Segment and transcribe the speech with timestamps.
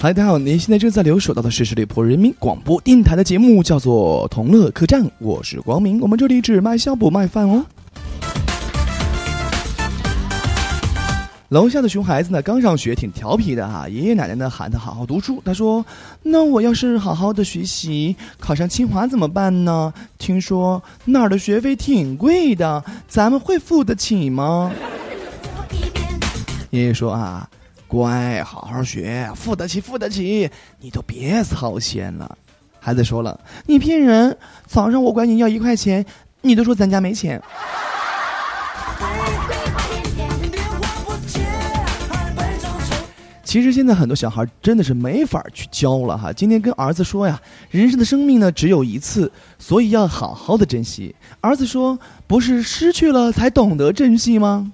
[0.00, 7.66] 嗨，大家好，您现在正在留守到的是十里铺人民广播电台的节目，叫做《同乐客栈》，我是光明，我们这里只卖笑不卖饭哦。
[11.48, 13.88] 楼下的熊孩子呢，刚上学，挺调皮的哈。
[13.88, 15.84] 爷爷奶奶呢喊他好好读书，他说
[16.22, 19.92] ：“那我要是好好的学习，考上清华怎么办呢？
[20.16, 24.70] 听说那儿的学费挺贵的，咱们会付得起吗？”
[26.70, 27.50] 爷爷说啊。
[27.88, 30.48] 乖，好好学，付得起，付得起，
[30.78, 32.36] 你都别操心了。
[32.78, 34.36] 孩子说了，你骗人！
[34.66, 36.04] 早上我管你要一块钱，
[36.42, 37.42] 你都说咱家没钱。
[43.42, 46.30] 其实现在很多小孩真的是没法去教了哈。
[46.30, 51.16] 今天跟儿子说呀，人生的生命呢只有一次，所以要好好的珍惜。
[51.40, 54.70] 儿子说，不是失去了才懂得珍惜吗？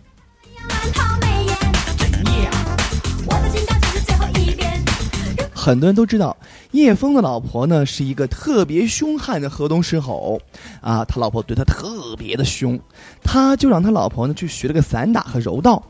[5.64, 6.36] 很多人都知道，
[6.72, 10.38] 叶枫的老婆呢是一个特别凶悍的河东狮吼，
[10.82, 12.78] 啊，他老婆对他特别的凶，
[13.22, 15.82] 他就让他老婆呢去学了个散打和柔道，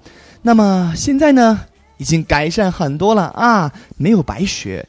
[0.43, 1.59] 那么现在呢
[1.97, 4.87] 已经改善很多了啊，没有白学，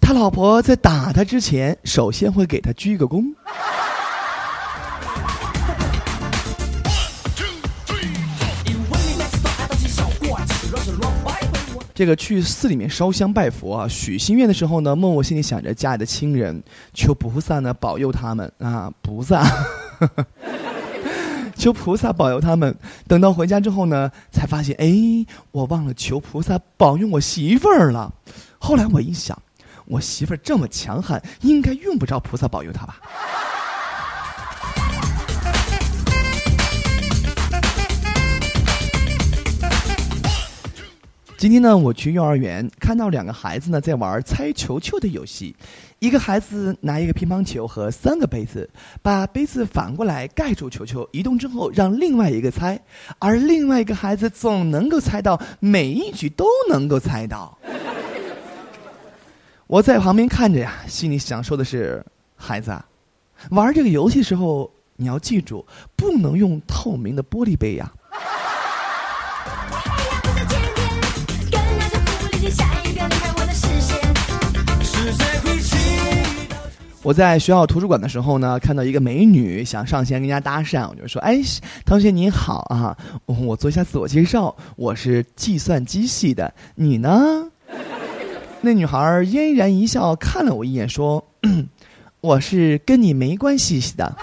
[0.00, 3.24] 他老婆在打他之前，首先会给他鞠个躬。
[11.94, 16.60] 这个去寺里面烧香拜佛啊，许心愿的时候呢，默默心里想着家里的亲人，
[16.92, 19.44] 求菩萨呢保佑他们啊，菩萨，
[21.54, 22.76] 求菩萨保佑他们。
[23.06, 24.92] 等到回家之后呢，才发现，哎，
[25.52, 28.12] 我忘了求菩萨保佑我媳妇儿了。
[28.58, 29.40] 后来我一想，
[29.84, 32.98] 我媳妇儿这么强悍，应该用不着菩萨保佑她吧。
[41.44, 45.54] 今天呢，我去幼儿园，看到两个孩子呢在玩猜球球的游戏。
[45.98, 48.66] 一个孩子拿一个乒乓球和三个杯子，
[49.02, 52.80] 把杯子反过来盖住球球，移动之后让另外一个猜，
[53.18, 57.58] 而另外一个孩子总能够猜到，每一局都能够猜到。
[59.66, 62.02] 我在旁边看着呀，心里想说的是，
[62.36, 62.74] 孩子，
[63.50, 65.62] 玩这个游戏时候你要记住，
[65.94, 67.92] 不能用透明的玻璃杯呀。
[77.04, 81.38] 我在学校图书馆的时候呢，看到一个美女想上前跟人家搭讪，我就说：“哎，
[81.84, 87.46] 同学你好啊，我做一下自我介绍，我是计算机系的，你呢？”
[88.62, 91.22] 那女孩嫣然一笑，看了我一眼，说
[92.22, 94.16] ：“我是跟你没关系的。”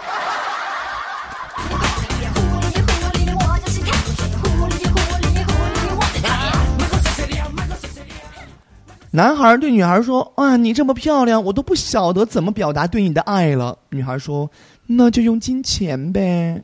[9.14, 14.50] 男孩对女孩说：“啊，你这么漂亮，我都不晓得怎么表达对你的爱了。”女孩说
[14.88, 16.64] ：“那就用金钱呗。”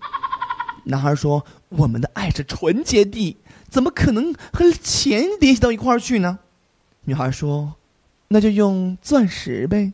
[0.86, 3.36] 男孩说：“我们的爱是纯洁的，
[3.70, 6.40] 怎么可能和钱联系到一块儿去呢？”
[7.04, 7.74] 女孩说
[8.30, 9.92] ：“那就用钻石呗。”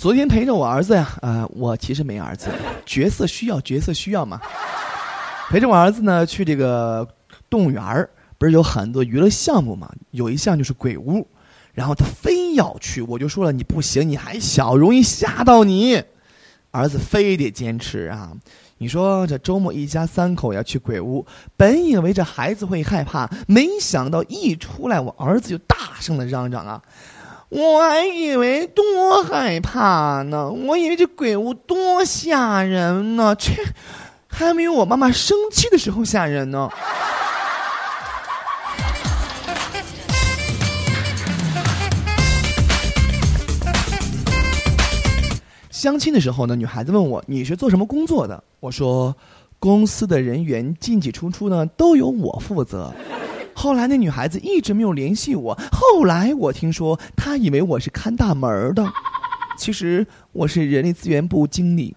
[0.00, 2.48] 昨天陪着我儿子呀，啊，我其实没儿子，
[2.86, 4.40] 角色需要角色需要嘛。
[5.50, 7.06] 陪着我儿子呢去这个
[7.50, 8.08] 动物园儿，
[8.38, 9.92] 不是有很多娱乐项目嘛？
[10.12, 11.28] 有一项就是鬼屋，
[11.74, 16.02] 然后他非要去，我就说了你不行，你还小，容易吓到你。
[16.70, 18.32] 儿子非得坚持啊！
[18.78, 21.26] 你说这周末一家三口要去鬼屋，
[21.58, 26.80] 本以为这孩子会害怕，没想到一出来，我儿子就大声的嚷嚷啊！
[27.50, 33.60] 我还以为多害怕呢，我以为这鬼屋多吓人呢，却，
[34.28, 36.70] 还没有我妈妈生气的时候吓人呢。
[45.72, 49.12] 相亲的时候呢，女孩子问我你是做什么工作的，我说
[49.58, 52.94] 公司的人员进进出出呢都由我负责。
[53.62, 55.54] 后来那女孩子一直没有联系我。
[55.70, 58.82] 后来我听说，她以为我是看大门的，
[59.58, 61.94] 其实我是人力资源部经理。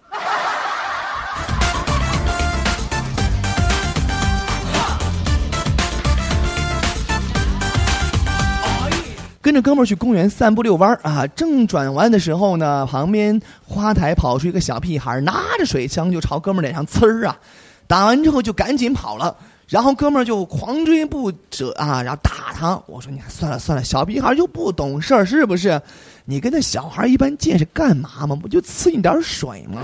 [9.40, 17.38] 跟着哥们儿去公园散步遛弯儿啊，正转弯的时候呢，旁边花台跑出一个小屁孩，拿着水枪就朝哥们儿脸上呲儿啊，
[17.86, 19.34] 打完之后就赶紧跑了。
[19.68, 22.80] 然后哥们儿就狂追不舍啊，然后打他。
[22.86, 25.80] 我说：“你，算了算了，小屁孩就不懂事儿，是不是？
[26.26, 28.36] 你跟那小孩一般见识干嘛嘛？
[28.36, 29.82] 不就呲你点水吗？”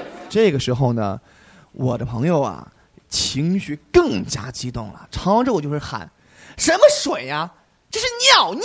[0.28, 1.20] 这个时候呢，
[1.72, 2.66] 我的朋友啊，
[3.08, 6.10] 情绪更加激动了，朝着我就是喊
[6.56, 7.50] ：“什么水呀？
[7.90, 8.62] 这是尿尿！”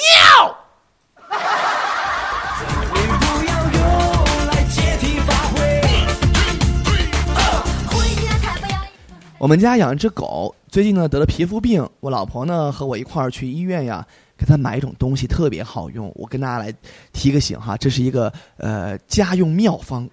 [9.37, 14.05] 我们家养一只狗，最近呢得了皮肤病，我老婆呢和我一块儿去医院呀，
[14.37, 16.09] 给它买一种东西特别好用。
[16.15, 16.73] 我跟大家来
[17.11, 20.09] 提个醒哈，这是一个呃家用妙方，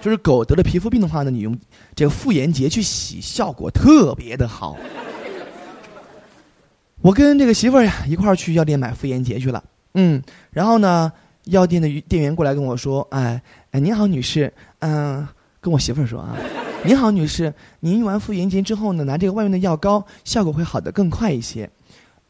[0.00, 1.56] 就是狗得了皮肤病的话呢，你用
[1.94, 4.76] 这个妇炎洁去洗，效果特别的好。
[7.00, 9.62] 我跟这个媳妇儿呀一块儿去药店买妇炎洁去了，
[9.94, 10.20] 嗯，
[10.50, 11.10] 然后呢，
[11.44, 13.40] 药店的店员过来跟我说：“哎
[13.70, 15.26] 哎，您好，女士，嗯，
[15.60, 16.36] 跟我媳妇儿说啊。”
[16.82, 21.68] 您好，女士，您用完妇炎洁之后呢，拿这个外面的药膏，效果会好的更快一些。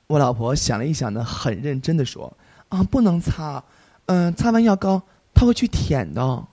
[0.08, 2.37] 我老婆想了一想呢，很认真的说
[2.69, 3.62] ：“啊，不能擦，
[4.06, 5.00] 嗯，擦完药膏
[5.32, 6.44] 她会去舔的。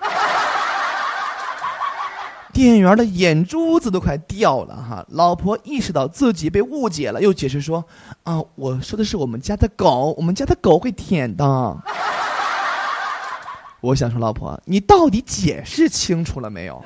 [2.54, 5.04] ”店员的眼珠子都快掉了哈！
[5.08, 7.84] 老婆意识到自己被误解了，又解释说
[8.22, 11.44] ：“啊，我说的是我们家的狗，我们家的狗会舔的。”
[13.82, 16.80] 我想说，老婆，你到底解释清楚了没有？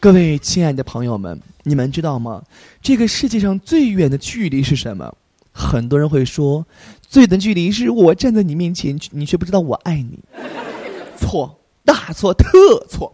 [0.00, 2.40] 各位亲爱的朋友们，你们知道吗？
[2.80, 5.12] 这个世界上最远的距离是什么？
[5.50, 6.64] 很多人会说，
[7.02, 10.20] 最远的距离是我站在你面前，你却不知道我爱你。
[11.16, 12.46] 错，大错特
[12.88, 13.12] 错！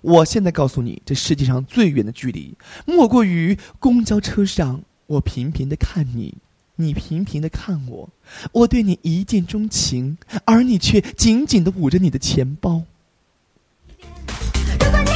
[0.00, 2.56] 我现在告诉你，这世界上最远的距离，
[2.86, 6.34] 莫过于公交车上，我频频的看你，
[6.76, 8.08] 你频频的看我，
[8.52, 10.16] 我对你一见钟情，
[10.46, 12.82] 而你却紧紧的捂着你的钱包。
[13.98, 15.10] 如果你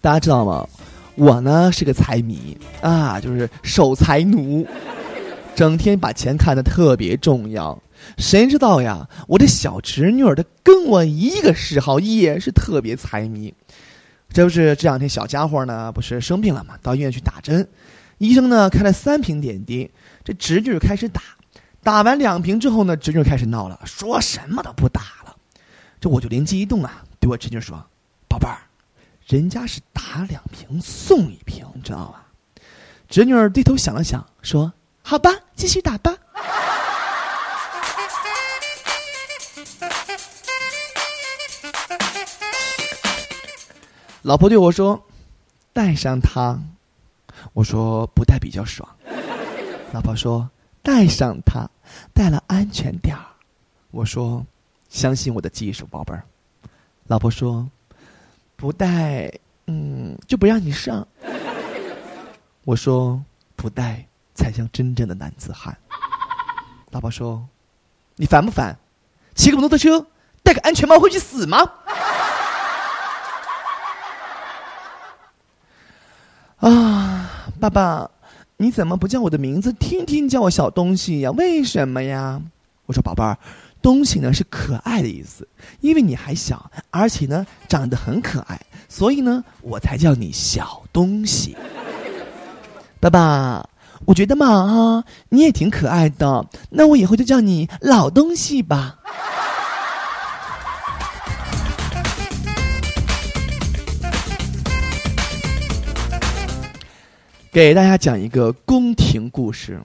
[0.00, 0.66] 大家知道吗？
[1.14, 4.66] 我呢是个财迷啊，就是守财奴，
[5.54, 7.80] 整天把钱看得特别重要。
[8.18, 9.08] 谁知道呀？
[9.26, 13.54] 我这小侄女儿她跟我一个嗜好，也是特别财迷。
[14.32, 16.74] 这不是这两天小家伙呢，不是生病了嘛？
[16.82, 17.66] 到医院去打针，
[18.18, 19.90] 医生呢开了三瓶点滴，
[20.24, 21.22] 这侄女开始打，
[21.82, 25.34] 打完两瓶之后呢，侄女开始闹了，说什么都不打了。
[25.98, 27.84] 这我就灵机一动啊，我侄女说
[28.28, 28.58] ：“宝贝儿。”
[29.26, 32.26] 人家是打两瓶送一瓶，知道吧？
[33.08, 36.16] 侄女低头想了想，说：“好吧，继续打吧。”
[44.22, 45.04] 老婆对我说
[45.72, 46.58] ：“带上它。”
[47.52, 48.88] 我说：“不带比较爽。”
[49.92, 50.50] 老婆说
[50.82, 51.68] ：“带上它，
[52.12, 53.24] 带了安全点儿。”
[53.90, 54.44] 我说
[54.90, 56.24] ：“相信我的技术，宝贝儿。”
[57.06, 57.68] 老婆说。
[58.58, 59.30] 不带，
[59.66, 61.06] 嗯，就不让你上。
[62.64, 63.22] 我说
[63.54, 64.02] 不带
[64.34, 65.76] 才像真正的男子汉。
[66.88, 67.46] 老婆说
[68.16, 68.74] ：“你烦不烦？
[69.34, 70.06] 骑个摩托车
[70.42, 71.58] 戴个安全帽会去死吗？”
[76.56, 77.30] 啊，
[77.60, 78.10] 爸爸，
[78.56, 79.70] 你怎么不叫我的名字？
[79.74, 81.30] 天天叫我小东西呀？
[81.32, 82.40] 为什么呀？
[82.86, 83.36] 我说宝贝儿。
[83.86, 85.46] 东西呢是可爱的意思，
[85.80, 91.56] 因为你还小，而且呢长得很可爱，所以呢我才叫你小东西。
[92.98, 93.64] 爸爸，
[94.04, 98.96] 我觉得嘛啊，你也挺可爱的，那我以后就叫你老东西吧。
[107.52, 109.80] 给大家讲一个宫廷故事。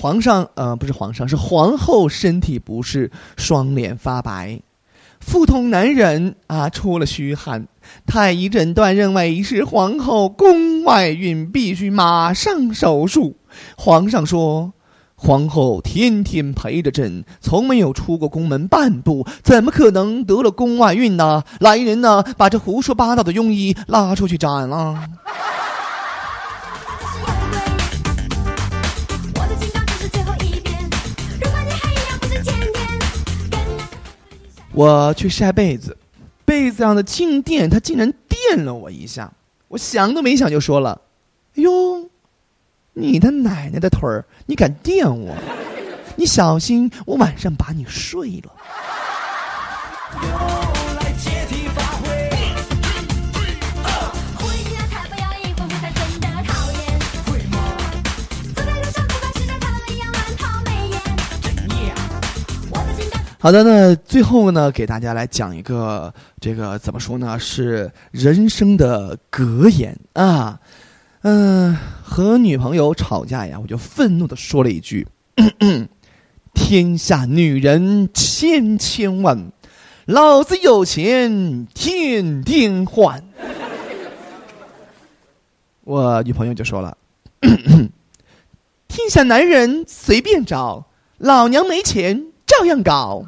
[0.00, 4.60] 皇上，呃，不是皇上，是皇后身体不适，双脸发白，
[5.18, 7.66] 腹痛难忍啊，出了虚汗。
[8.06, 13.34] 太医诊断认为是皇后宫外孕，必须马上手术。
[13.76, 14.72] 皇上说
[15.18, 25.08] ：“皇后天天陪着朕，从没有出过宫门半步，怎么可能得了宫外孕呢？”来人呐，把这胡说八道的庸医拉出去斩了。
[34.78, 35.96] 我去晒被子，
[36.44, 39.28] 被子上的静电，它竟然电了我一下。
[39.66, 41.00] 我想都没想就说了
[41.58, 42.08] ：“哎呦，
[42.92, 45.34] 你的奶奶的腿儿，你敢电我？
[46.14, 48.52] 你小心我晚上把你睡了。”
[63.40, 67.38] 好的，那最后呢，给大家来讲一个这个怎么说呢？
[67.38, 70.58] 是人生的格言啊。
[71.22, 75.06] 嗯，和女朋友吵架呀，我就愤怒的说了一句
[76.52, 79.52] ：“天下女人千千万，
[80.06, 83.22] 老子有钱天天换。
[85.84, 86.96] ”我女朋友就说了
[88.88, 90.86] ：“天下男人随便找，
[91.18, 92.27] 老娘没钱
[92.58, 93.24] 照样搞。”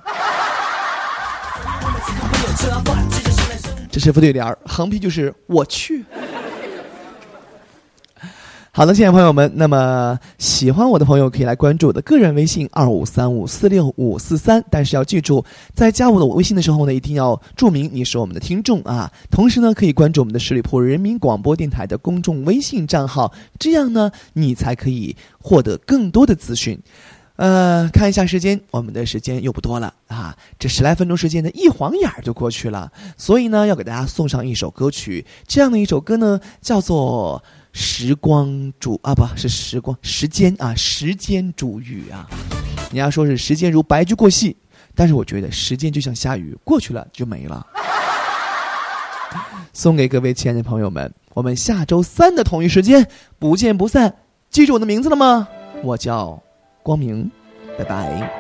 [3.91, 6.05] 这是副对联，横批就是“我去”。
[8.73, 15.45] 好的，亲爱的朋友们，那么喜欢我的朋友可以来关注我的个人微信二五三五四六五四三，但是要记住，
[15.75, 19.11] 在加我的微信的时候呢，一定要注明你是我们的听众啊。
[19.29, 26.81] 同时呢，可以关注我们的十里铺人民广播电台的公众微信账号，这样呢，你才可以获得更多的资讯。
[27.41, 30.37] 呃，看一下时间，我们的时间又不多了啊！
[30.59, 32.93] 这十来分钟时间呢，一晃眼儿就过去了。
[33.17, 37.43] 所以呢，要给大家送上一首歌曲，这样的一首歌呢，叫做
[37.73, 42.29] 《时光煮》啊，不是时光时间啊，时间煮雨啊。
[42.93, 44.55] 人家说是时间如白驹过隙，
[44.95, 47.67] 但是我觉得时间就像下雨，过去了就没了。
[49.73, 54.15] 送给各位亲爱的朋友们，我们下周三的同一时间不见不散。
[54.51, 55.49] 记住我的名字了吗？
[55.83, 56.39] 我叫。
[56.83, 57.31] 光明，
[57.79, 58.31] 拜拜。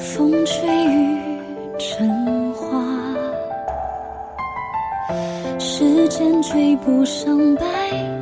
[0.00, 1.20] 风吹雨
[1.78, 2.82] 成花，
[5.58, 8.17] 时间追不上白。